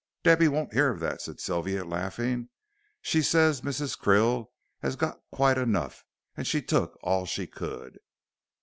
[0.23, 2.49] "Debby won't hear of that," said Sylvia, laughing.
[3.03, 3.95] "She says Mrs.
[3.95, 4.47] Krill
[4.81, 6.03] has got quite enough,
[6.35, 7.99] and she took all she could."